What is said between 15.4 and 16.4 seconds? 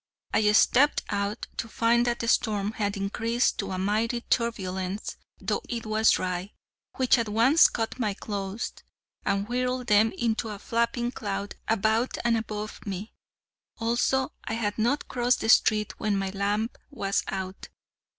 the street when my